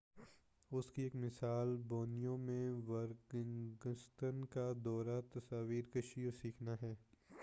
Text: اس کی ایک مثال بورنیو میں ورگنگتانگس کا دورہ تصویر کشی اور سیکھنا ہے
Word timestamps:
اس 0.71 0.89
کی 0.91 1.01
ایک 1.01 1.15
مثال 1.15 1.75
بورنیو 1.87 2.37
میں 2.37 2.69
ورگنگتانگس 2.87 4.07
کا 4.49 4.71
دورہ 4.75 5.19
تصویر 5.33 5.83
کشی 5.93 6.25
اور 6.25 6.33
سیکھنا 6.41 6.75
ہے 6.81 6.93